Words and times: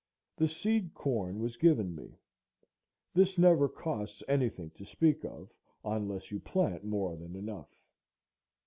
The 0.35 0.47
seed 0.49 0.95
corn 0.95 1.37
was 1.41 1.57
given 1.57 1.93
me. 1.93 2.17
This 3.13 3.37
never 3.37 3.69
costs 3.69 4.23
anything 4.27 4.71
to 4.71 4.83
speak 4.83 5.23
of, 5.23 5.53
unless 5.85 6.31
you 6.31 6.39
plant 6.39 6.83
more 6.83 7.15
than 7.15 7.35
enough. 7.35 7.69